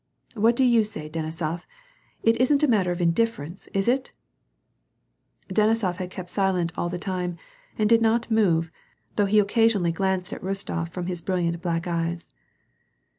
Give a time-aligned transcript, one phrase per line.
[0.33, 1.67] What do you say, Denisof?
[2.23, 4.13] It isn't a matter of indifference, is it?"
[5.53, 7.37] Denisof had kept silent all the time,
[7.77, 8.71] and did not move,
[9.15, 12.31] though he occasionally glanced at Bostof from his brilliant black eyes.